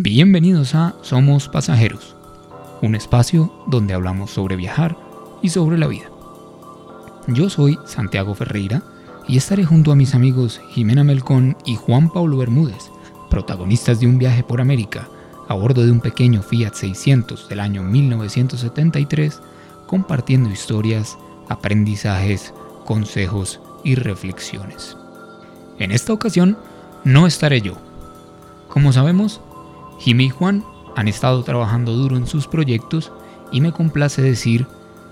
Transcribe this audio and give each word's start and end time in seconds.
Bienvenidos 0.00 0.76
a 0.76 0.94
Somos 1.02 1.48
Pasajeros, 1.48 2.14
un 2.82 2.94
espacio 2.94 3.52
donde 3.66 3.94
hablamos 3.94 4.30
sobre 4.30 4.54
viajar 4.54 4.96
y 5.42 5.48
sobre 5.48 5.76
la 5.76 5.88
vida. 5.88 6.08
Yo 7.26 7.50
soy 7.50 7.80
Santiago 7.84 8.32
Ferreira 8.36 8.84
y 9.26 9.38
estaré 9.38 9.64
junto 9.64 9.90
a 9.90 9.96
mis 9.96 10.14
amigos 10.14 10.60
Jimena 10.70 11.02
Melcón 11.02 11.56
y 11.64 11.74
Juan 11.74 12.12
Pablo 12.12 12.36
Bermúdez, 12.36 12.92
protagonistas 13.28 13.98
de 13.98 14.06
un 14.06 14.18
viaje 14.18 14.44
por 14.44 14.60
América 14.60 15.08
a 15.48 15.54
bordo 15.54 15.84
de 15.84 15.90
un 15.90 15.98
pequeño 15.98 16.42
Fiat 16.42 16.74
600 16.74 17.48
del 17.48 17.58
año 17.58 17.82
1973, 17.82 19.42
compartiendo 19.88 20.48
historias, 20.48 21.18
aprendizajes, 21.48 22.54
consejos 22.84 23.60
y 23.82 23.96
reflexiones. 23.96 24.96
En 25.80 25.90
esta 25.90 26.12
ocasión 26.12 26.56
no 27.02 27.26
estaré 27.26 27.62
yo. 27.62 27.74
Como 28.68 28.92
sabemos, 28.92 29.40
Jimmy 29.98 30.24
y 30.26 30.30
Juan 30.30 30.64
han 30.96 31.08
estado 31.08 31.42
trabajando 31.42 31.92
duro 31.92 32.16
en 32.16 32.26
sus 32.26 32.46
proyectos 32.46 33.12
y 33.52 33.60
me 33.60 33.72
complace 33.72 34.22
decir 34.22 34.66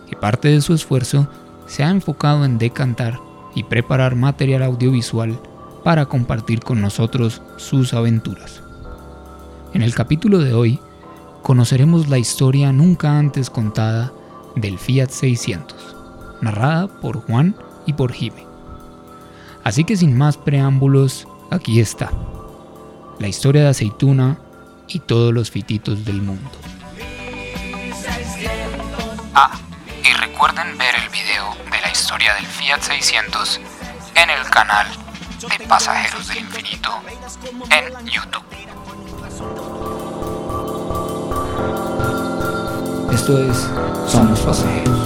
que 0.08 0.16
parte 0.16 0.48
de 0.48 0.60
su 0.60 0.74
esfuerzo 0.74 1.28
se 1.66 1.82
ha 1.82 1.90
enfocado 1.90 2.44
en 2.44 2.58
decantar 2.58 3.20
y 3.54 3.64
preparar 3.64 4.14
material 4.14 4.62
audiovisual 4.62 5.38
para 5.82 6.06
compartir 6.06 6.60
con 6.60 6.80
nosotros 6.80 7.42
sus 7.56 7.94
aventuras. 7.94 8.62
En 9.72 9.82
el 9.82 9.94
capítulo 9.94 10.38
de 10.38 10.54
hoy 10.54 10.80
conoceremos 11.42 12.08
la 12.08 12.18
historia 12.18 12.72
nunca 12.72 13.18
antes 13.18 13.50
contada 13.50 14.12
del 14.54 14.78
Fiat 14.78 15.10
600, 15.10 15.96
narrada 16.40 16.88
por 16.88 17.20
Juan 17.26 17.56
y 17.86 17.92
por 17.92 18.12
Jimmy. 18.12 18.42
Así 19.64 19.84
que 19.84 19.96
sin 19.96 20.16
más 20.16 20.36
preámbulos, 20.36 21.26
aquí 21.50 21.80
está, 21.80 22.10
la 23.18 23.28
historia 23.28 23.62
de 23.62 23.68
Aceituna 23.68 24.38
y 24.88 25.00
todos 25.00 25.32
los 25.32 25.50
fititos 25.50 26.04
del 26.04 26.22
mundo. 26.22 26.50
Ah, 29.34 29.58
y 30.02 30.12
recuerden 30.14 30.76
ver 30.78 30.94
el 30.94 31.08
video 31.10 31.54
de 31.70 31.80
la 31.80 31.90
historia 31.90 32.34
del 32.34 32.46
Fiat 32.46 32.80
600 32.80 33.60
en 34.14 34.30
el 34.30 34.48
canal 34.50 34.86
de 35.40 35.66
Pasajeros 35.66 36.28
del 36.28 36.38
Infinito 36.38 36.90
en 37.70 38.06
YouTube. 38.06 38.44
Esto 43.12 43.38
es 43.38 43.68
Somos 44.10 44.40
Pasajeros. 44.40 45.05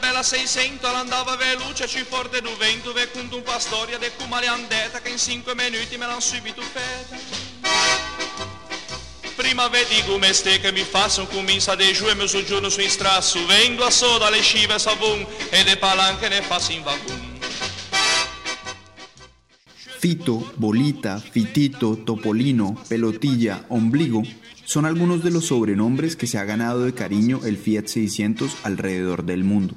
Bella 0.00 0.22
600 0.22 0.86
andava 0.86 1.36
veloce 1.36 1.86
ci 1.86 2.04
forte 2.04 2.40
du 2.40 2.50
vento 2.56 2.92
ve 2.92 3.10
conto 3.10 3.36
un 3.36 3.42
po' 3.42 3.58
storia 3.58 3.98
de 3.98 4.10
come 4.16 4.40
le 4.40 4.46
andata 4.46 5.00
che 5.00 5.10
in 5.10 5.18
5 5.18 5.54
minuti 5.54 5.96
me 5.96 6.06
l'han 6.06 6.20
subito 6.20 6.62
feta 6.62 7.16
prima 9.36 9.68
vedi 9.68 10.02
come 10.06 10.32
ste 10.32 10.58
che 10.60 10.72
mi 10.72 10.84
faccio 10.84 11.26
comincia 11.26 11.74
de 11.74 11.92
giù 11.92 12.06
e 12.06 12.14
mi 12.14 12.26
soggiorno 12.26 12.68
su 12.68 12.80
in 12.80 12.90
strasso 12.90 13.44
vengo 13.46 13.84
a 13.84 13.90
soda 13.90 14.30
le 14.30 14.40
scive 14.40 14.78
savon 14.78 15.26
e 15.50 15.64
le 15.64 15.76
palanche 15.76 16.28
ne 16.28 16.42
faccio 16.42 16.72
in 16.72 16.82
vagone 16.82 17.28
Fito, 20.00 20.50
bolita, 20.54 21.20
fitito, 21.20 22.02
topolino, 22.04 22.82
pelotilla, 22.88 23.64
ombligo 23.68 24.22
son 24.70 24.84
algunos 24.84 25.24
de 25.24 25.32
los 25.32 25.46
sobrenombres 25.46 26.14
que 26.14 26.28
se 26.28 26.38
ha 26.38 26.44
ganado 26.44 26.84
de 26.84 26.94
cariño 26.94 27.40
el 27.44 27.56
Fiat 27.56 27.86
600 27.86 28.58
alrededor 28.62 29.24
del 29.24 29.42
mundo. 29.42 29.74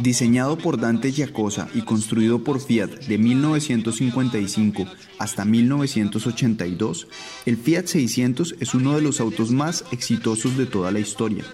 Diseñado 0.00 0.58
por 0.58 0.80
Dante 0.80 1.12
Giacosa 1.12 1.68
y 1.72 1.82
construido 1.82 2.42
por 2.42 2.60
Fiat 2.60 2.90
de 3.06 3.18
1955 3.18 4.88
hasta 5.20 5.44
1982, 5.44 7.06
el 7.46 7.58
Fiat 7.58 7.86
600 7.86 8.56
es 8.58 8.74
uno 8.74 8.96
de 8.96 9.02
los 9.02 9.20
autos 9.20 9.52
más 9.52 9.84
exitosos 9.92 10.56
de 10.56 10.66
toda 10.66 10.90
la 10.90 10.98
historia. 10.98 11.44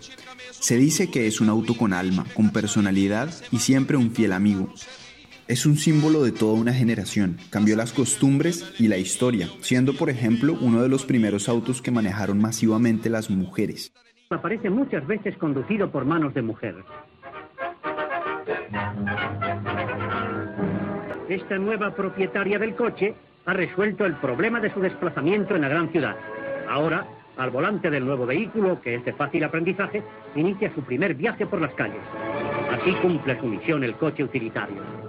Se 0.58 0.78
dice 0.78 1.10
que 1.10 1.26
es 1.26 1.38
un 1.38 1.50
auto 1.50 1.76
con 1.76 1.92
alma, 1.92 2.24
con 2.32 2.48
personalidad 2.48 3.30
y 3.52 3.58
siempre 3.58 3.98
un 3.98 4.12
fiel 4.12 4.32
amigo. 4.32 4.72
Es 5.48 5.64
un 5.64 5.76
símbolo 5.76 6.22
de 6.22 6.30
toda 6.30 6.60
una 6.60 6.74
generación, 6.74 7.38
cambió 7.50 7.74
las 7.74 7.94
costumbres 7.94 8.74
y 8.78 8.86
la 8.86 8.98
historia, 8.98 9.48
siendo 9.60 9.94
por 9.94 10.10
ejemplo 10.10 10.54
uno 10.60 10.82
de 10.82 10.90
los 10.90 11.06
primeros 11.06 11.48
autos 11.48 11.80
que 11.80 11.90
manejaron 11.90 12.38
masivamente 12.38 13.08
las 13.08 13.30
mujeres. 13.30 13.90
Aparece 14.28 14.68
muchas 14.68 15.06
veces 15.06 15.38
conducido 15.38 15.90
por 15.90 16.04
manos 16.04 16.34
de 16.34 16.42
mujer. 16.42 16.74
Esta 21.30 21.56
nueva 21.56 21.94
propietaria 21.94 22.58
del 22.58 22.74
coche 22.74 23.14
ha 23.46 23.54
resuelto 23.54 24.04
el 24.04 24.16
problema 24.16 24.60
de 24.60 24.70
su 24.74 24.80
desplazamiento 24.80 25.56
en 25.56 25.62
la 25.62 25.68
gran 25.70 25.90
ciudad. 25.90 26.16
Ahora, 26.68 27.08
al 27.38 27.50
volante 27.50 27.88
del 27.88 28.04
nuevo 28.04 28.26
vehículo, 28.26 28.82
que 28.82 28.96
es 28.96 29.04
de 29.06 29.14
fácil 29.14 29.42
aprendizaje, 29.44 30.02
inicia 30.34 30.74
su 30.74 30.82
primer 30.82 31.14
viaje 31.14 31.46
por 31.46 31.58
las 31.58 31.72
calles. 31.72 32.02
Así 32.70 32.92
cumple 33.00 33.40
su 33.40 33.46
misión 33.46 33.82
el 33.82 33.94
coche 33.94 34.22
utilitario. 34.22 35.07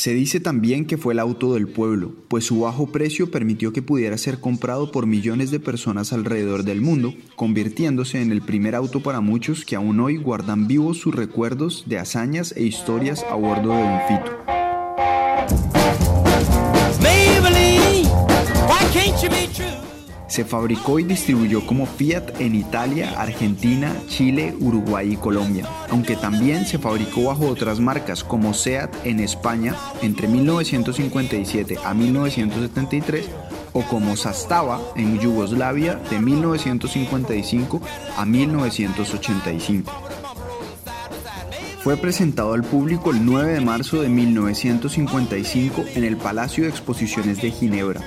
Se 0.00 0.14
dice 0.14 0.40
también 0.40 0.86
que 0.86 0.96
fue 0.96 1.12
el 1.12 1.18
auto 1.18 1.52
del 1.52 1.68
pueblo, 1.68 2.14
pues 2.28 2.46
su 2.46 2.60
bajo 2.60 2.86
precio 2.86 3.30
permitió 3.30 3.74
que 3.74 3.82
pudiera 3.82 4.16
ser 4.16 4.40
comprado 4.40 4.90
por 4.92 5.06
millones 5.06 5.50
de 5.50 5.60
personas 5.60 6.14
alrededor 6.14 6.64
del 6.64 6.80
mundo, 6.80 7.12
convirtiéndose 7.36 8.22
en 8.22 8.32
el 8.32 8.40
primer 8.40 8.74
auto 8.74 9.00
para 9.00 9.20
muchos 9.20 9.66
que 9.66 9.76
aún 9.76 10.00
hoy 10.00 10.16
guardan 10.16 10.66
vivos 10.66 10.96
sus 10.96 11.14
recuerdos 11.14 11.84
de 11.86 11.98
hazañas 11.98 12.54
e 12.56 12.62
historias 12.62 13.26
a 13.30 13.34
bordo 13.34 13.74
de 13.74 13.82
un 13.82 14.00
fito. 14.08 14.50
Se 20.30 20.44
fabricó 20.44 21.00
y 21.00 21.02
distribuyó 21.02 21.66
como 21.66 21.86
Fiat 21.86 22.40
en 22.40 22.54
Italia, 22.54 23.20
Argentina, 23.20 23.92
Chile, 24.06 24.54
Uruguay 24.60 25.14
y 25.14 25.16
Colombia, 25.16 25.66
aunque 25.90 26.14
también 26.14 26.66
se 26.66 26.78
fabricó 26.78 27.24
bajo 27.24 27.48
otras 27.48 27.80
marcas 27.80 28.22
como 28.22 28.54
Seat 28.54 28.94
en 29.04 29.18
España 29.18 29.74
entre 30.02 30.28
1957 30.28 31.78
a 31.84 31.94
1973 31.94 33.28
o 33.72 33.82
como 33.82 34.16
Sastava 34.16 34.80
en 34.94 35.18
Yugoslavia 35.18 35.96
de 36.08 36.20
1955 36.20 37.80
a 38.16 38.24
1985. 38.24 39.92
Fue 41.82 41.96
presentado 41.96 42.52
al 42.52 42.62
público 42.62 43.10
el 43.10 43.24
9 43.24 43.54
de 43.54 43.60
marzo 43.62 44.00
de 44.00 44.08
1955 44.08 45.86
en 45.96 46.04
el 46.04 46.16
Palacio 46.16 46.62
de 46.62 46.70
Exposiciones 46.70 47.42
de 47.42 47.50
Ginebra, 47.50 48.00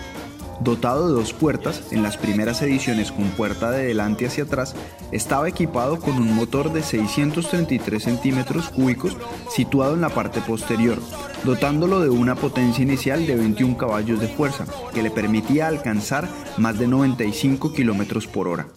Dotado 0.60 1.08
de 1.08 1.14
dos 1.14 1.34
puertas, 1.34 1.92
en 1.92 2.04
las 2.04 2.18
primeras 2.18 2.62
ediciones 2.62 3.12
con 3.12 3.30
puerta 3.32 3.72
de 3.72 3.86
delante 3.86 4.28
hacia 4.28 4.44
atrás, 4.44 4.76
estaba 5.12 5.50
equipado 5.50 6.00
con 6.00 6.16
un 6.16 6.36
motor 6.36 6.72
de 6.72 6.84
633 6.84 8.02
centímetros 8.04 8.70
cúbicos 8.70 9.18
situado 9.50 9.96
en 9.96 10.02
la 10.02 10.10
parte 10.10 10.42
posterior, 10.42 11.00
dotándolo 11.44 12.00
de 12.00 12.10
una 12.10 12.36
potencia 12.36 12.84
inicial 12.84 13.26
de 13.26 13.36
21 13.36 13.78
caballos 13.78 14.20
de 14.20 14.28
fuerza, 14.28 14.66
que 14.94 15.04
le 15.04 15.12
permitía 15.12 15.68
alcanzar 15.68 16.28
más 16.58 16.78
de 16.80 16.88
95 16.88 17.74
kilómetros 17.74 18.28
por 18.28 18.48
hora. 18.48 18.68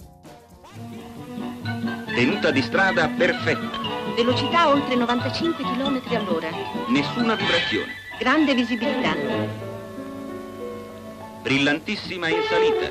Tenuta 2.17 2.50
di 2.50 2.62
strada 2.62 3.08
perfetta. 3.08 3.69
Velocità 4.17 4.70
oltre 4.70 4.96
95 4.96 5.62
km 5.62 6.00
all'ora. 6.17 6.49
Nessuna 6.88 7.34
vibrazione. 7.34 7.93
Grande 8.19 8.55
visibilità. 8.55 9.75
Brillantissima 11.46 12.28
in 12.28 12.38
salita. 12.50 12.90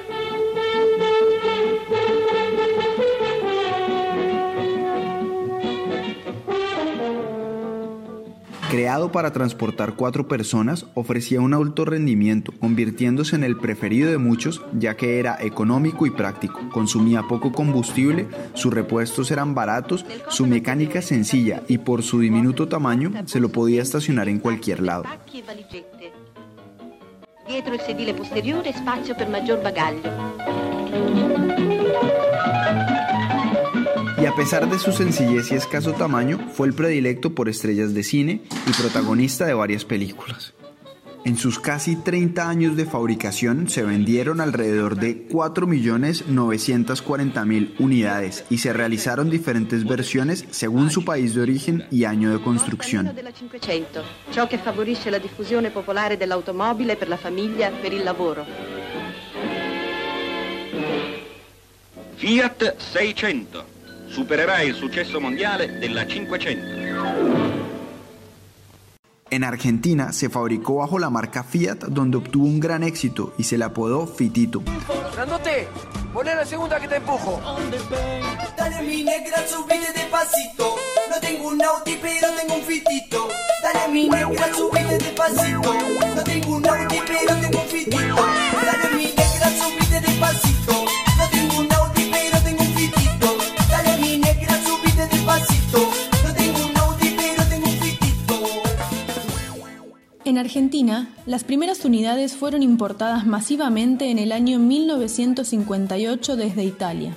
Creado 8.69 9.11
para 9.11 9.33
transportar 9.33 9.95
cuatro 9.95 10.29
personas, 10.29 10.85
ofrecía 10.93 11.41
un 11.41 11.53
alto 11.53 11.83
rendimiento, 11.83 12.53
convirtiéndose 12.57 13.35
en 13.35 13.43
el 13.43 13.57
preferido 13.57 14.09
de 14.09 14.17
muchos 14.17 14.61
ya 14.71 14.95
que 14.95 15.19
era 15.19 15.37
económico 15.41 16.05
y 16.05 16.11
práctico, 16.11 16.61
consumía 16.71 17.23
poco 17.23 17.51
combustible, 17.51 18.27
sus 18.53 18.73
repuestos 18.73 19.31
eran 19.31 19.53
baratos, 19.53 20.05
su 20.29 20.47
mecánica 20.47 21.01
sencilla 21.01 21.63
y 21.67 21.79
por 21.79 22.03
su 22.03 22.21
diminuto 22.21 22.69
tamaño 22.69 23.11
se 23.25 23.41
lo 23.41 23.49
podía 23.49 23.81
estacionar 23.81 24.29
en 24.29 24.39
cualquier 24.39 24.81
lado. 24.81 25.03
Dietro 27.47 27.75
il 27.75 27.81
sedile 27.81 28.15
posteriore 28.15 28.73
spazio 28.73 29.13
per 29.13 29.27
maggior 29.29 29.61
bagaglio. 29.61 30.11
Y 34.17 34.25
a 34.25 34.33
pesar 34.35 34.67
de 34.67 34.79
su 34.79 34.91
sencillez 34.91 35.51
y 35.51 35.55
escaso 35.55 35.93
tamaño, 35.93 36.39
fue 36.53 36.65
el 36.65 36.73
predilecto 36.73 37.35
por 37.35 37.47
estrellas 37.47 37.93
de 37.93 38.03
cine 38.03 38.41
y 38.65 38.71
protagonista 38.71 39.45
de 39.45 39.53
varias 39.53 39.85
películas. 39.85 40.55
En 41.25 41.37
sus 41.37 41.59
casi 41.59 41.95
30 41.95 42.47
años 42.47 42.77
de 42.77 42.85
fabricación 42.85 43.67
se 43.67 43.81
vendieron 43.81 44.41
alrededor 44.41 44.95
de 44.95 45.27
4.940.000 45.27 47.79
unidades 47.79 48.45
y 48.51 48.59
se 48.59 48.73
realizaron 48.73 49.31
diferentes 49.31 49.87
versiones 49.87 50.45
según 50.51 50.91
su 50.91 51.03
país 51.03 51.33
de 51.33 51.41
origen 51.41 51.87
y 51.89 52.03
año 52.03 52.31
de 52.31 52.39
construcción. 52.43 53.11
della 53.15 53.31
500, 53.31 54.03
ciò 54.29 54.47
che 54.47 54.59
favorisce 54.59 55.09
la 55.09 55.17
diffusione 55.17 55.71
popolare 55.71 56.15
dell'automobile 56.15 56.95
per 56.95 57.07
la 57.07 57.17
famiglia, 57.17 57.71
per 57.71 57.91
il 57.91 58.03
lavoro. 58.03 58.45
Fiat 62.17 62.75
600 62.77 63.65
supererà 64.05 64.61
il 64.61 64.75
successo 64.75 65.19
mondiale 65.19 65.79
della 65.79 66.05
500. 66.05 66.74
En 69.35 69.43
Argentina 69.43 70.13
se 70.13 70.29
fabricó 70.29 70.75
bajo 70.75 70.97
la 70.97 71.09
marca 71.09 71.43
Fiat 71.43 71.87
donde 71.89 72.15
obtuvo 72.15 72.45
un 72.45 72.61
gran 72.61 72.83
éxito 72.83 73.33
y 73.37 73.43
se 73.43 73.57
le 73.57 73.65
apodó 73.65 74.07
Fitito. 74.07 74.63
Grandote, 75.13 75.67
poné 76.13 76.33
la 76.33 76.45
segunda 76.45 76.79
que 76.79 76.87
te 76.87 76.95
empujo. 76.95 77.41
Dale 78.57 78.81
mi 78.83 79.03
negra, 79.03 79.45
subite 79.45 79.91
despacito. 79.93 80.77
No 81.09 81.19
tengo 81.19 81.49
un 81.49 81.61
Audi, 81.61 81.99
pero 82.01 82.27
tengo 82.39 82.55
un 82.55 82.61
fitito. 82.61 83.27
Dale 83.61 83.91
mi 83.91 84.07
negra, 84.07 84.53
subite 84.53 84.97
despacito. 84.99 85.73
No 86.15 86.23
tengo 86.23 86.55
un 86.55 86.65
Audi, 86.65 87.01
pero 87.05 87.35
tengo 87.41 87.59
un 87.59 87.67
fitito. 87.67 88.15
Dale 88.15 88.95
mi 88.95 89.07
negra, 89.07 89.49
subite 89.59 89.99
despacito. 89.99 90.84
Argentina, 100.55 101.09
las 101.25 101.43
primeras 101.43 101.83
unidades 101.83 102.37
fueron 102.37 102.63
importadas 102.63 103.25
masivamente 103.25 104.09
en 104.09 104.19
el 104.19 104.31
año 104.31 104.57
1958 104.57 106.37
desde 106.37 106.63
Italia. 106.63 107.13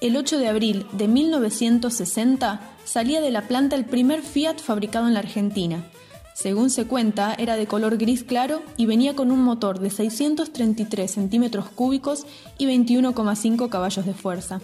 El 0.00 0.16
8 0.16 0.38
de 0.38 0.48
abril 0.48 0.86
de 0.92 1.06
1960 1.06 2.62
salía 2.86 3.20
de 3.20 3.30
la 3.30 3.42
planta 3.42 3.76
el 3.76 3.84
primer 3.84 4.22
Fiat 4.22 4.56
fabricado 4.56 5.06
en 5.06 5.12
la 5.12 5.20
Argentina. 5.20 5.84
Según 6.32 6.70
se 6.70 6.86
cuenta, 6.86 7.34
era 7.36 7.56
de 7.56 7.66
color 7.66 7.98
gris 7.98 8.24
claro 8.24 8.62
y 8.78 8.86
venía 8.86 9.14
con 9.14 9.32
un 9.32 9.42
motor 9.42 9.80
de 9.80 9.90
633 9.90 11.10
centímetros 11.10 11.68
cúbicos 11.68 12.24
y 12.56 12.64
21,5 12.64 13.68
caballos 13.68 14.06
de 14.06 14.14
fuerza. 14.14 14.62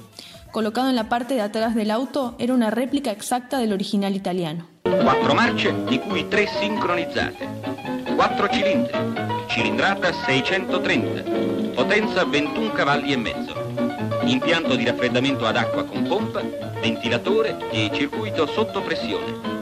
Colocado 0.50 0.88
en 0.88 0.97
la 0.97 1.11
parte 1.11 1.35
de 1.35 1.43
atrás 1.43 1.75
del 1.75 1.91
auto, 1.91 2.37
era 2.38 2.55
una 2.55 2.70
réplica 2.70 3.11
exacta 3.11 3.59
del 3.59 3.75
original 3.75 4.17
italiano. 4.17 4.67
Quattro 4.82 5.35
marce, 5.35 5.75
di 5.85 5.99
cui 5.99 6.27
tre 6.27 6.47
sincronizzate. 6.47 7.94
Quattro 8.14 8.49
cilindri, 8.49 8.93
cilindrata 9.49 10.12
630, 10.12 11.72
potenza 11.75 12.25
21 12.25 12.72
cavalli 12.72 13.12
e 13.12 13.16
mezzo. 13.16 13.55
Impianto 14.25 14.76
di 14.76 14.84
raffreddamento 14.84 15.44
ad 15.44 15.56
acqua 15.56 15.84
con 15.84 16.05
pompa, 16.05 16.40
ventilatore 16.81 17.70
e 17.70 17.90
circuito 17.93 18.46
sotto 18.46 18.82
pressione. 18.82 19.52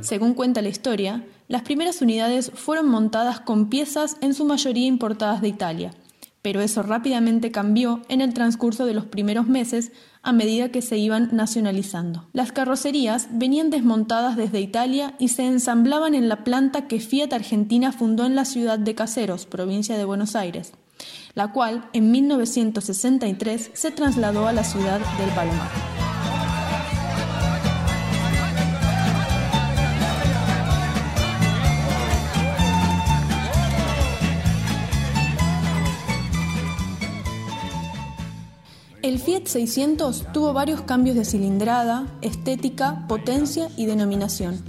Según 0.00 0.34
cuenta 0.34 0.62
la 0.62 0.68
historia, 0.68 1.24
las 1.48 1.62
primeras 1.62 2.00
unidades 2.00 2.52
fueron 2.54 2.88
montadas 2.88 3.40
con 3.40 3.68
piezas 3.68 4.16
en 4.20 4.32
su 4.32 4.44
mayoría 4.44 4.86
importadas 4.86 5.40
de 5.40 5.48
Italia, 5.48 5.90
pero 6.46 6.60
eso 6.60 6.84
rápidamente 6.84 7.50
cambió 7.50 8.02
en 8.08 8.20
el 8.20 8.32
transcurso 8.32 8.86
de 8.86 8.94
los 8.94 9.04
primeros 9.04 9.48
meses 9.48 9.90
a 10.22 10.30
medida 10.30 10.68
que 10.68 10.80
se 10.80 10.96
iban 10.96 11.30
nacionalizando. 11.32 12.28
Las 12.32 12.52
carrocerías 12.52 13.26
venían 13.32 13.68
desmontadas 13.70 14.36
desde 14.36 14.60
Italia 14.60 15.16
y 15.18 15.30
se 15.30 15.44
ensamblaban 15.44 16.14
en 16.14 16.28
la 16.28 16.44
planta 16.44 16.86
que 16.86 17.00
Fiat 17.00 17.32
Argentina 17.32 17.90
fundó 17.90 18.26
en 18.26 18.36
la 18.36 18.44
ciudad 18.44 18.78
de 18.78 18.94
Caseros, 18.94 19.44
provincia 19.44 19.98
de 19.98 20.04
Buenos 20.04 20.36
Aires, 20.36 20.72
la 21.34 21.50
cual 21.50 21.90
en 21.92 22.12
1963 22.12 23.72
se 23.74 23.90
trasladó 23.90 24.46
a 24.46 24.52
la 24.52 24.62
ciudad 24.62 25.00
del 25.18 25.30
Palomar. 25.30 26.05
El 39.46 39.52
Fiat 39.52 39.68
600 39.68 40.32
tuvo 40.32 40.52
varios 40.52 40.80
cambios 40.80 41.14
de 41.14 41.24
cilindrada, 41.24 42.04
estética, 42.20 43.06
potencia 43.06 43.68
y 43.76 43.86
denominación. 43.86 44.60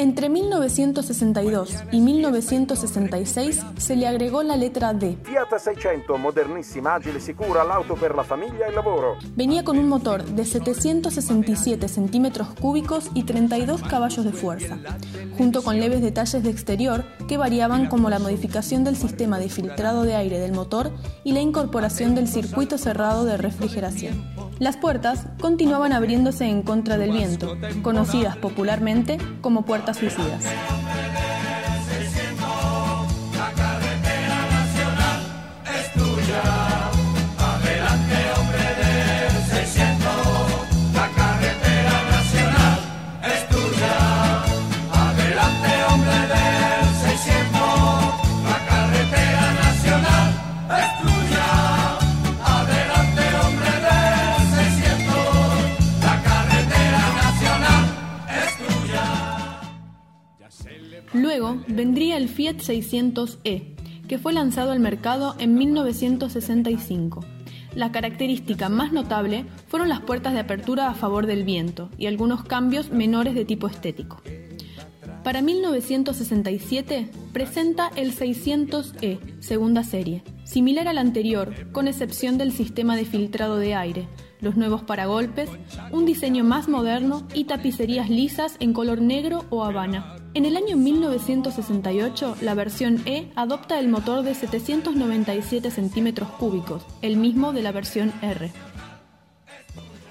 Entre 0.00 0.28
1962 0.28 1.74
y 1.90 1.98
1966 1.98 3.64
se 3.78 3.96
le 3.96 4.06
agregó 4.06 4.44
la 4.44 4.54
letra 4.54 4.94
D. 4.94 5.18
Fiat 5.24 5.58
600, 5.58 6.16
modernissima, 6.20 6.94
agile, 6.94 7.18
sicura, 7.18 7.64
l'auto 7.64 7.94
per 7.94 8.14
la 8.14 8.22
famiglia 8.22 8.66
e 8.66 8.68
il 8.68 8.76
lavoro. 8.76 9.16
Venía 9.34 9.64
con 9.64 9.76
un 9.76 9.88
motor 9.88 10.22
de 10.22 10.44
767 10.44 11.88
centímetros 11.88 12.46
cúbicos 12.60 13.10
y 13.12 13.24
32 13.24 13.82
caballos 13.82 14.24
de 14.24 14.30
fuerza, 14.30 14.78
junto 15.36 15.64
con 15.64 15.80
leves 15.80 16.00
detalles 16.00 16.44
de 16.44 16.50
exterior 16.50 17.04
que 17.26 17.36
variaban 17.36 17.88
como 17.88 18.08
la 18.08 18.20
modificación 18.20 18.84
del 18.84 18.94
sistema 18.94 19.40
de 19.40 19.48
filtrado 19.48 20.04
de 20.04 20.14
aire 20.14 20.38
del 20.38 20.52
motor 20.52 20.92
y 21.24 21.32
la 21.32 21.40
incorporación 21.40 22.14
del 22.14 22.28
circuito 22.28 22.78
cerrado 22.78 23.24
de 23.24 23.36
refrigeración. 23.36 24.37
Las 24.58 24.76
puertas 24.76 25.26
continuaban 25.40 25.92
abriéndose 25.92 26.46
en 26.46 26.62
contra 26.62 26.98
del 26.98 27.12
viento, 27.12 27.56
conocidas 27.82 28.36
popularmente 28.36 29.18
como 29.40 29.64
puertas 29.64 29.98
suicidas. 29.98 30.44
Luego 61.12 61.62
vendría 61.68 62.16
el 62.16 62.28
Fiat 62.28 62.56
600e, 62.56 63.74
que 64.06 64.18
fue 64.18 64.32
lanzado 64.32 64.72
al 64.72 64.80
mercado 64.80 65.34
en 65.38 65.54
1965. 65.54 67.24
La 67.74 67.92
característica 67.92 68.68
más 68.68 68.92
notable 68.92 69.44
fueron 69.68 69.88
las 69.88 70.00
puertas 70.00 70.32
de 70.32 70.40
apertura 70.40 70.88
a 70.88 70.94
favor 70.94 71.26
del 71.26 71.44
viento 71.44 71.90
y 71.98 72.06
algunos 72.06 72.44
cambios 72.44 72.90
menores 72.90 73.34
de 73.34 73.44
tipo 73.44 73.68
estético. 73.68 74.20
Para 75.22 75.42
1967 75.42 77.10
presenta 77.32 77.90
el 77.96 78.16
600e, 78.16 79.18
segunda 79.40 79.84
serie, 79.84 80.22
similar 80.44 80.88
al 80.88 80.98
anterior, 80.98 81.70
con 81.72 81.86
excepción 81.86 82.38
del 82.38 82.52
sistema 82.52 82.96
de 82.96 83.04
filtrado 83.04 83.58
de 83.58 83.74
aire, 83.74 84.08
los 84.40 84.56
nuevos 84.56 84.82
paragolpes, 84.82 85.50
un 85.90 86.06
diseño 86.06 86.44
más 86.44 86.68
moderno 86.68 87.26
y 87.34 87.44
tapicerías 87.44 88.10
lisas 88.10 88.56
en 88.60 88.72
color 88.72 89.00
negro 89.00 89.44
o 89.50 89.64
habana. 89.64 90.16
En 90.34 90.44
el 90.44 90.56
año 90.56 90.76
1968, 90.76 92.36
la 92.42 92.54
versión 92.54 93.00
E 93.06 93.30
adopta 93.34 93.78
el 93.78 93.88
motor 93.88 94.22
de 94.22 94.34
797 94.34 95.70
centímetros 95.70 96.28
cúbicos, 96.30 96.84
el 97.02 97.16
mismo 97.16 97.52
de 97.52 97.62
la 97.62 97.72
versión 97.72 98.12
R. 98.22 98.52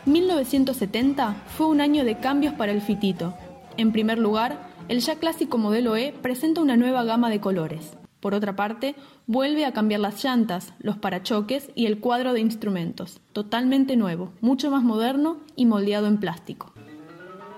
1970 0.05 1.43
fue 1.55 1.67
un 1.67 1.81
año 1.81 2.03
de 2.05 2.17
cambios 2.17 2.53
para 2.53 2.71
el 2.71 2.81
fitito. 2.81 3.33
En 3.75 3.91
primer 3.91 4.17
lugar, 4.17 4.69
el 4.87 5.01
ya 5.01 5.15
clásico 5.15 5.57
modelo 5.57 5.97
E 5.97 6.13
presenta 6.21 6.61
una 6.61 6.77
nueva 6.77 7.03
gama 7.03 7.29
de 7.29 7.41
colores. 7.41 7.97
Por 8.19 8.33
otra 8.33 8.55
parte, 8.55 8.95
vuelve 9.27 9.65
a 9.65 9.73
cambiar 9.73 9.99
las 10.01 10.23
llantas, 10.23 10.73
los 10.79 10.97
parachoques 10.97 11.69
y 11.75 11.85
el 11.85 11.99
cuadro 11.99 12.33
de 12.33 12.39
instrumentos, 12.39 13.21
totalmente 13.31 13.95
nuevo, 13.95 14.31
mucho 14.41 14.71
más 14.71 14.83
moderno 14.83 15.37
y 15.55 15.65
moldeado 15.65 16.07
en 16.07 16.19
plástico. 16.19 16.73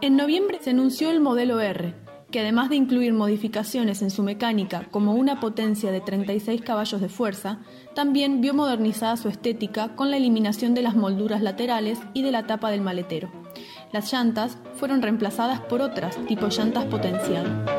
En 0.01 0.16
noviembre 0.16 0.60
se 0.62 0.72
anunció 0.72 1.12
el 1.12 1.22
modelo 1.22 1.60
R, 1.60 1.94
que 2.32 2.39
además 2.39 2.70
de 2.70 2.75
incluir 2.75 3.13
modificaciones 3.13 4.01
en 4.01 4.12
su 4.12 4.24
mecánica 4.24 4.86
como 4.92 5.13
una 5.13 5.39
potencia 5.39 5.92
de 5.92 6.01
36 6.01 6.62
caballos 6.62 7.01
de 7.01 7.10
fuerza, 7.10 7.60
también 7.96 8.42
vio 8.42 8.54
modernizada 8.54 9.18
su 9.18 9.30
estética 9.30 9.96
con 9.96 10.12
la 10.12 10.18
eliminación 10.18 10.74
de 10.74 10.84
las 10.84 10.96
molduras 10.96 11.42
laterales 11.42 12.00
y 12.13 12.22
de 12.22 12.32
la 12.32 12.46
tapa 12.46 12.70
del 12.70 12.82
maletero. 12.82 13.32
Las 13.92 14.12
llantas 14.12 14.58
fueron 14.75 15.01
reemplazadas 15.01 15.62
por 15.62 15.82
otras 15.82 16.18
tipo 16.28 16.48
llantas 16.50 16.86
potencial. 16.86 17.78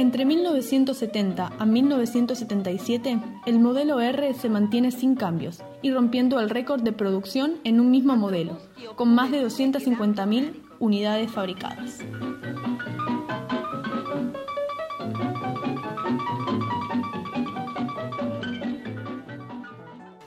Entre 0.00 0.24
1970 0.24 1.52
a 1.58 1.66
1977, 1.66 3.20
el 3.44 3.58
modelo 3.58 4.00
R 4.00 4.32
se 4.32 4.48
mantiene 4.48 4.92
sin 4.92 5.14
cambios 5.14 5.62
y 5.82 5.90
rompiendo 5.90 6.40
el 6.40 6.48
récord 6.48 6.80
de 6.80 6.92
producción 6.92 7.56
en 7.64 7.80
un 7.80 7.90
mismo 7.90 8.16
modelo, 8.16 8.56
con 8.96 9.14
más 9.14 9.30
de 9.30 9.44
250.000 9.44 10.54
unidades 10.78 11.30
fabricadas. 11.30 11.98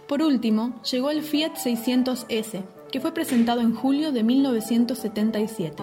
Por 0.08 0.22
último, 0.22 0.84
llegó 0.84 1.10
el 1.10 1.24
Fiat 1.24 1.56
600S, 1.56 2.64
que 2.92 3.00
fue 3.00 3.12
presentado 3.12 3.62
en 3.62 3.74
julio 3.74 4.12
de 4.12 4.22
1977. 4.22 5.82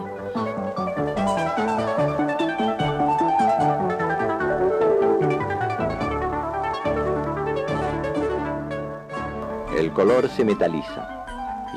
Color 10.00 10.30
se 10.30 10.46
metaliza. 10.46 11.26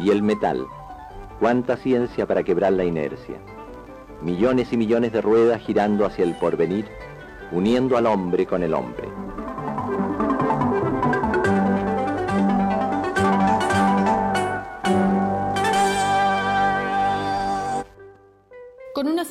Y 0.02 0.10
el 0.10 0.24
metal, 0.24 0.66
cuánta 1.42 1.76
ciencia 1.76 2.26
para 2.26 2.42
quebrar 2.42 2.72
la 2.72 2.86
inercia. 2.86 3.36
Millones 4.22 4.72
y 4.72 4.78
millones 4.78 5.12
de 5.12 5.20
ruedas 5.20 5.60
girando 5.60 6.06
hacia 6.06 6.24
el 6.24 6.34
porvenir, 6.36 6.86
uniendo 7.52 7.98
al 7.98 8.06
hombre 8.06 8.46
con 8.46 8.64
el 8.64 8.74
hombre. 8.76 9.10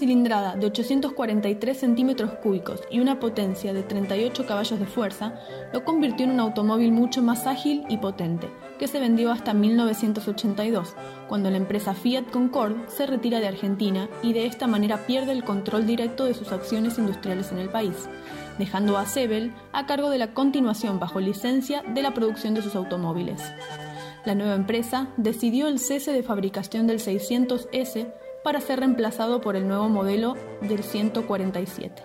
Cilindrada 0.02 0.56
de 0.56 0.66
843 0.66 1.78
centímetros 1.78 2.32
cúbicos 2.42 2.80
y 2.90 2.98
una 2.98 3.20
potencia 3.20 3.72
de 3.72 3.84
38 3.84 4.46
caballos 4.46 4.80
de 4.80 4.86
fuerza, 4.86 5.38
lo 5.72 5.84
convirtió 5.84 6.24
en 6.24 6.32
un 6.32 6.40
automóvil 6.40 6.90
mucho 6.90 7.22
más 7.22 7.46
ágil 7.46 7.84
y 7.88 7.98
potente, 7.98 8.50
que 8.80 8.88
se 8.88 8.98
vendió 8.98 9.30
hasta 9.30 9.54
1982, 9.54 10.96
cuando 11.28 11.50
la 11.50 11.56
empresa 11.56 11.94
Fiat 11.94 12.32
Concord 12.32 12.88
se 12.88 13.06
retira 13.06 13.38
de 13.38 13.46
Argentina 13.46 14.08
y 14.24 14.32
de 14.32 14.46
esta 14.46 14.66
manera 14.66 15.06
pierde 15.06 15.30
el 15.30 15.44
control 15.44 15.86
directo 15.86 16.24
de 16.24 16.34
sus 16.34 16.50
acciones 16.50 16.98
industriales 16.98 17.52
en 17.52 17.58
el 17.58 17.68
país, 17.68 18.08
dejando 18.58 18.98
a 18.98 19.06
Sebel 19.06 19.52
a 19.72 19.86
cargo 19.86 20.10
de 20.10 20.18
la 20.18 20.34
continuación 20.34 20.98
bajo 20.98 21.20
licencia 21.20 21.84
de 21.94 22.02
la 22.02 22.12
producción 22.12 22.54
de 22.54 22.62
sus 22.62 22.74
automóviles. 22.74 23.40
La 24.24 24.34
nueva 24.34 24.56
empresa 24.56 25.06
decidió 25.16 25.68
el 25.68 25.78
cese 25.78 26.12
de 26.12 26.24
fabricación 26.24 26.88
del 26.88 26.98
600S 26.98 28.12
para 28.42 28.60
ser 28.60 28.80
reemplazado 28.80 29.40
por 29.40 29.56
el 29.56 29.66
nuevo 29.68 29.88
modelo 29.88 30.36
del 30.60 30.82
147. 30.82 32.02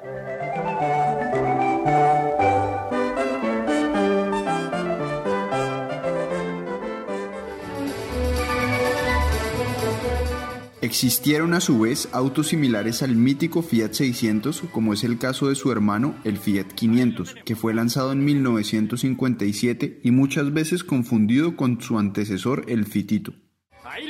Existieron 10.88 11.54
a 11.54 11.60
su 11.60 11.80
vez 11.80 12.08
autos 12.14 12.48
similares 12.48 13.04
al 13.04 13.16
mítico 13.16 13.62
Fiat 13.62 13.92
600, 13.92 14.64
como 14.72 14.94
es 14.94 15.04
el 15.04 15.18
caso 15.18 15.50
de 15.50 15.56
su 15.56 15.70
hermano, 15.70 16.16
el 16.24 16.38
Fiat 16.38 16.68
500, 16.68 17.36
que 17.44 17.58
fue 17.58 17.74
lanzado 17.74 18.14
en 18.14 18.24
1957 18.24 20.00
y 20.02 20.12
muchas 20.12 20.54
veces 20.54 20.86
confundido 20.86 21.58
con 21.58 21.82
su 21.82 22.00
antecesor, 22.00 22.64
el 22.70 22.86
Fitito. 22.86 23.34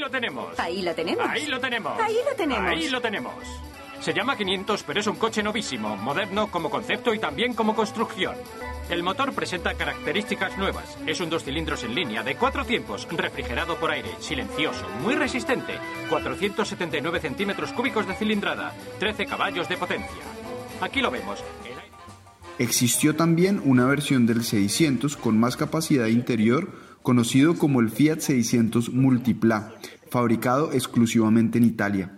Ahí 0.07 0.11
lo 0.11 0.11
tenemos. 0.11 0.59
Ahí 0.59 0.81
lo 0.81 0.95
tenemos. 0.95 1.29
Ahí 1.29 1.47
lo 1.47 1.59
tenemos. 1.59 1.99
Ahí 1.99 2.17
lo 2.25 2.35
tenemos. 2.35 2.67
Ahí 2.67 2.89
lo 2.89 3.01
tenemos. 3.01 3.33
Se 3.99 4.13
llama 4.13 4.37
500, 4.37 4.83
pero 4.83 4.99
es 4.99 5.07
un 5.07 5.15
coche 5.15 5.41
novísimo, 5.41 5.97
moderno 5.97 6.49
como 6.51 6.69
concepto 6.69 7.13
y 7.13 7.19
también 7.19 7.53
como 7.53 7.75
construcción. 7.75 8.35
El 8.89 9.03
motor 9.03 9.33
presenta 9.33 9.73
características 9.73 10.57
nuevas. 10.57 10.97
Es 11.05 11.19
un 11.19 11.29
dos 11.29 11.43
cilindros 11.43 11.83
en 11.83 11.93
línea 11.93 12.23
de 12.23 12.35
cuatro 12.35 12.63
tiempos, 12.63 13.07
refrigerado 13.11 13.75
por 13.75 13.91
aire, 13.91 14.09
silencioso, 14.19 14.87
muy 15.01 15.15
resistente, 15.15 15.73
479 16.09 17.19
centímetros 17.19 17.73
cúbicos 17.73 18.07
de 18.07 18.15
cilindrada, 18.15 18.73
13 18.99 19.25
caballos 19.25 19.67
de 19.67 19.77
potencia. 19.77 20.23
Aquí 20.79 21.01
lo 21.01 21.11
vemos. 21.11 21.43
Existió 22.59 23.15
también 23.15 23.61
una 23.65 23.85
versión 23.85 24.25
del 24.25 24.43
600 24.43 25.17
con 25.17 25.37
más 25.37 25.57
capacidad 25.57 26.07
interior, 26.07 26.71
conocido 27.03 27.57
como 27.57 27.81
el 27.81 27.89
Fiat 27.89 28.19
600 28.19 28.93
Multipla, 28.93 29.73
fabricado 30.17 30.71
exclusivamente 30.71 31.59
en 31.59 31.63
Italia. 31.63 32.09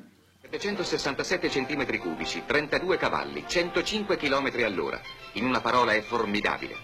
767 0.50 1.50
centimetri 1.50 1.98
cubici, 1.98 2.44
32 2.46 2.96
cavalli, 2.96 3.44
105 3.46 4.16
km 4.16 4.64
all'ora. 4.64 5.02
In 5.34 5.44
una 5.44 5.60
parola 5.60 5.92
è 5.92 6.02
formidabile. 6.02 6.76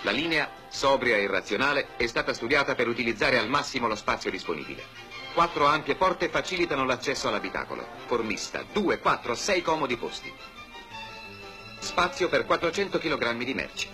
La 0.00 0.12
linea, 0.12 0.48
sobria 0.68 1.18
e 1.18 1.26
razionale, 1.26 1.88
è 1.98 2.06
stata 2.06 2.32
studiata 2.32 2.74
per 2.74 2.88
utilizzare 2.88 3.36
al 3.36 3.50
massimo 3.50 3.86
lo 3.86 3.94
spazio 3.96 4.30
disponibile. 4.30 4.82
Quattro 5.34 5.66
ampie 5.66 5.94
porte 5.94 6.30
facilitano 6.30 6.86
l'accesso 6.86 7.28
all'abitacolo. 7.28 7.86
Formista, 8.06 8.64
2, 8.72 8.98
4, 8.98 9.34
6 9.34 9.60
comodi 9.60 9.96
posti. 9.98 10.32
Spazio 11.80 12.30
per 12.30 12.46
400 12.46 12.98
kg 12.98 13.44
di 13.44 13.52
merci. 13.52 13.88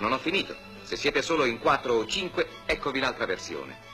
Non 0.00 0.12
ho 0.12 0.18
finito. 0.18 0.54
Se 0.82 0.96
siete 0.96 1.22
solo 1.22 1.46
in 1.46 1.58
4 1.58 1.94
o 1.94 2.06
5, 2.06 2.46
eccovi 2.66 3.00
l'altra 3.00 3.24
versione. 3.24 3.92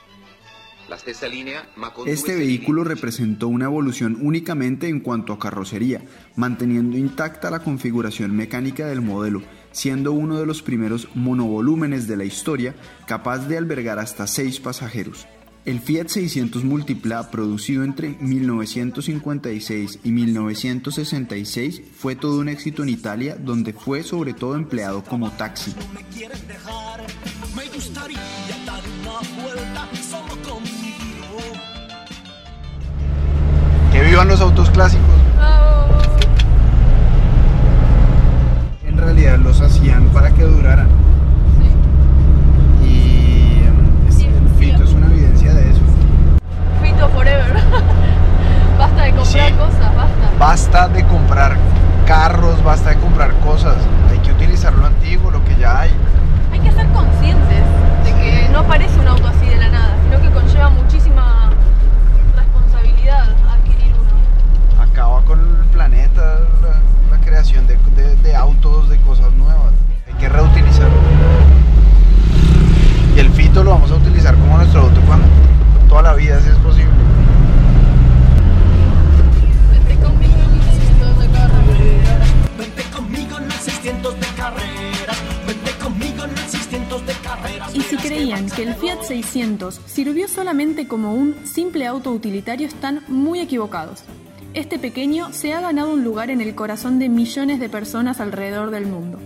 Este 2.05 2.35
vehículo 2.35 2.83
representó 2.83 3.47
una 3.47 3.65
evolución 3.65 4.17
únicamente 4.21 4.87
en 4.87 4.99
cuanto 4.99 5.33
a 5.33 5.39
carrocería, 5.39 6.01
manteniendo 6.35 6.97
intacta 6.97 7.49
la 7.49 7.59
configuración 7.59 8.35
mecánica 8.35 8.87
del 8.87 9.01
modelo, 9.01 9.41
siendo 9.71 10.11
uno 10.11 10.39
de 10.39 10.45
los 10.45 10.61
primeros 10.61 11.07
monovolúmenes 11.15 12.07
de 12.07 12.17
la 12.17 12.25
historia 12.25 12.75
capaz 13.07 13.47
de 13.47 13.57
albergar 13.57 13.99
hasta 13.99 14.27
6 14.27 14.59
pasajeros. 14.59 15.27
El 15.63 15.79
Fiat 15.79 16.07
600 16.07 16.63
Multipla, 16.63 17.29
producido 17.29 17.83
entre 17.83 18.17
1956 18.19 19.99
y 20.03 20.11
1966, 20.11 21.83
fue 21.95 22.15
todo 22.15 22.39
un 22.39 22.49
éxito 22.49 22.81
en 22.81 22.89
Italia, 22.89 23.35
donde 23.39 23.71
fue 23.71 24.01
sobre 24.01 24.33
todo 24.33 24.55
empleado 24.55 25.03
como 25.03 25.29
taxi. 25.31 25.71
Me 27.55 27.65
¡Que 34.21 34.25
vivan 34.25 34.37
los 34.37 34.41
autos 34.41 34.69
clásicos! 34.69 35.15
En 38.85 38.95
realidad 38.95 39.39
los 39.39 39.59
hacían 39.61 40.09
para 40.09 40.29
que 40.29 40.43
duraran. 40.43 40.89
Y 42.83 43.63
Fito 44.59 44.83
es 44.83 44.93
una 44.93 45.07
evidencia 45.07 45.51
de 45.55 45.71
eso. 45.71 45.81
Fito 46.83 47.09
Forever. 47.09 47.51
basta 48.77 49.01
de 49.01 49.11
comprar 49.11 49.53
cosas, 49.53 49.95
basta. 49.95 50.29
Basta 50.37 50.87
de 50.89 51.03
comprar 51.07 51.57
carros, 52.05 52.63
basta 52.63 52.89
de 52.91 52.97
comprar 52.97 53.33
cosas. 53.39 53.77
Hay 54.11 54.19
que 54.19 54.33
utilizar 54.33 54.71
lo 54.73 54.85
antiguo, 54.85 55.31
lo 55.31 55.43
que 55.45 55.55
ya 55.55 55.79
hay. 55.79 55.91
Hay 56.53 56.59
que 56.59 56.71
ser 56.71 56.85
conscientes 56.89 57.63
de 58.03 58.13
que 58.21 58.49
no 58.51 58.59
aparece 58.59 58.99
un 58.99 59.07
auto 59.07 59.25
así 59.25 59.47
de 59.47 59.57
la 59.57 59.69
nada, 59.69 59.95
sino 60.03 60.21
que 60.21 60.29
conlleva 60.29 60.69
muchísima 60.69 60.90
sirvió 89.85 90.27
solamente 90.27 90.87
como 90.87 91.13
un 91.13 91.35
simple 91.45 91.87
auto 91.87 92.11
utilitario 92.11 92.67
están 92.67 93.01
muy 93.07 93.39
equivocados. 93.39 94.03
Este 94.53 94.77
pequeño 94.77 95.31
se 95.31 95.53
ha 95.53 95.61
ganado 95.61 95.93
un 95.93 96.03
lugar 96.03 96.29
en 96.29 96.41
el 96.41 96.53
corazón 96.53 96.99
de 96.99 97.07
millones 97.07 97.61
de 97.61 97.69
personas 97.69 98.19
alrededor 98.19 98.71
del 98.71 98.87
mundo. 98.87 99.19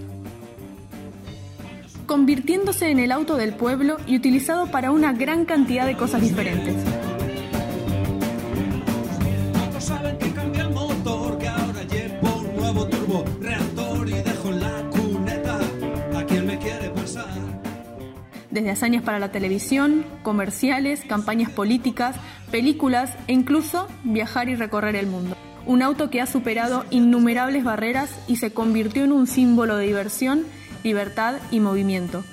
Convirtiéndose 2.05 2.91
en 2.91 2.99
el 2.99 3.11
auto 3.11 3.35
del 3.35 3.55
pueblo 3.55 3.97
y 4.05 4.15
utilizado 4.15 4.67
para 4.67 4.91
una 4.91 5.11
gran 5.11 5.45
cantidad 5.45 5.87
de 5.87 5.97
cosas 5.97 6.21
diferentes. 6.21 6.75
Desde 18.55 18.71
hazañas 18.71 19.03
para 19.03 19.19
la 19.19 19.31
televisión, 19.31 20.05
comerciales, 20.23 21.01
campañas 21.01 21.51
políticas, 21.51 22.15
películas 22.49 23.11
e 23.27 23.33
incluso 23.33 23.87
viajar 24.05 24.47
y 24.47 24.55
recorrer 24.55 24.95
el 24.95 25.07
mundo. 25.07 25.35
Un 25.65 25.81
auto 25.81 26.09
que 26.09 26.21
ha 26.21 26.25
superado 26.25 26.85
innumerables 26.89 27.65
barreras 27.65 28.09
y 28.27 28.37
se 28.37 28.53
convirtió 28.53 29.03
en 29.03 29.11
un 29.11 29.27
símbolo 29.27 29.75
de 29.75 29.87
diversión, 29.87 30.45
libertad 30.83 31.35
y 31.51 31.59
movimiento. 31.59 32.23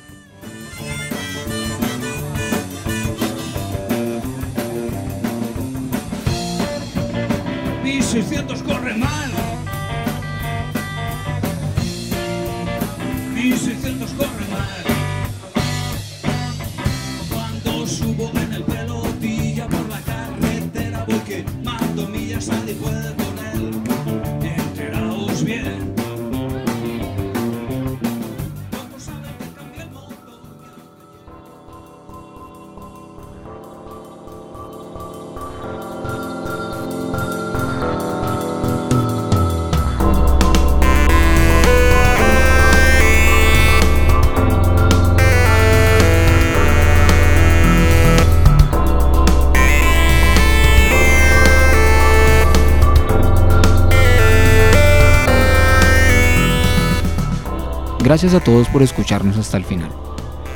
¡1600 7.82 8.62
corre 8.62 8.94
mal! 8.94 9.30
¡1600 13.34 14.16
corre 14.16 14.46
mal! 14.50 14.91
Gracias 58.22 58.40
a 58.40 58.44
todos 58.44 58.68
por 58.68 58.84
escucharnos 58.84 59.36
hasta 59.36 59.56
el 59.56 59.64
final. 59.64 59.90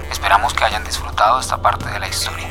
Esperamos 0.08 0.54
que 0.54 0.62
hayan 0.62 0.84
disfrutado 0.84 1.40
esta 1.40 1.60
parte 1.60 1.90
de 1.90 1.98
la 1.98 2.08
historia. 2.08 2.46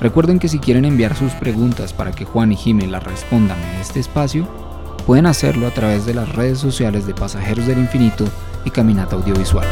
Recuerden 0.00 0.38
que 0.38 0.46
si 0.46 0.60
quieren 0.60 0.84
enviar 0.84 1.16
sus 1.16 1.32
preguntas 1.32 1.92
para 1.92 2.12
que 2.12 2.24
Juan 2.24 2.52
y 2.52 2.56
Jimmy 2.56 2.86
las 2.86 3.02
respondan 3.02 3.60
en 3.60 3.80
este 3.80 3.98
espacio, 3.98 4.46
pueden 5.04 5.26
hacerlo 5.26 5.66
a 5.66 5.72
través 5.72 6.06
de 6.06 6.14
las 6.14 6.28
redes 6.28 6.60
sociales 6.60 7.08
de 7.08 7.14
Pasajeros 7.14 7.66
del 7.66 7.80
Infinito 7.80 8.24
y 8.64 8.70
Caminata 8.70 9.16
Audiovisual. 9.16 9.66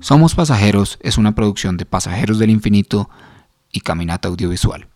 Somos 0.00 0.34
Pasajeros 0.34 0.98
es 1.02 1.18
una 1.18 1.34
producción 1.34 1.76
de 1.76 1.84
Pasajeros 1.84 2.38
del 2.38 2.48
Infinito 2.48 3.10
y 3.70 3.80
Caminata 3.80 4.28
Audiovisual. 4.28 4.86